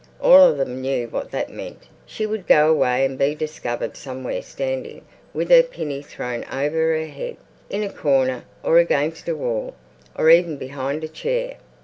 [0.19, 1.83] All of them knew what that meant.
[2.07, 7.05] She would go away and be discovered somewhere standing with her pinny thrown over her
[7.05, 7.37] head,
[7.69, 9.75] in a corner, or against a wall,
[10.17, 11.57] or even behind a chair.